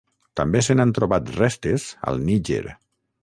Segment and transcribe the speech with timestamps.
[0.39, 2.63] També se n'han trobat restes al Níger.